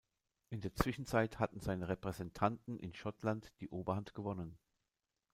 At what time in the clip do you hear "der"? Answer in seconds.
0.61-0.73